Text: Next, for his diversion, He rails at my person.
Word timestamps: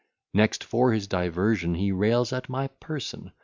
Next, 0.33 0.63
for 0.63 0.93
his 0.93 1.05
diversion, 1.05 1.75
He 1.75 1.91
rails 1.91 2.33
at 2.33 2.49
my 2.49 2.69
person. 2.79 3.33